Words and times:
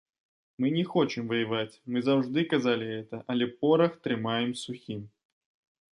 Мы 0.63 0.67
не 0.77 0.85
хочам 0.93 1.27
ваяваць, 1.33 1.79
мы 1.93 2.03
заўжды 2.07 2.45
казалі 2.55 2.89
гэта, 2.95 3.15
але 3.35 3.45
порах 3.61 3.91
трымаем 4.09 4.51
сухім. 4.67 5.09